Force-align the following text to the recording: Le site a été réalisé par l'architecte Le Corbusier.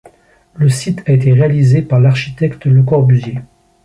Le 0.55 0.67
site 0.67 1.03
a 1.07 1.11
été 1.11 1.31
réalisé 1.31 1.83
par 1.83 1.99
l'architecte 1.99 2.65
Le 2.65 2.81
Corbusier. 2.81 3.37